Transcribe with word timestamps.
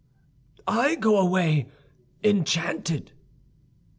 "I 0.67 0.95
go 0.95 1.19
away 1.19 1.67
enchanted." 2.23 3.11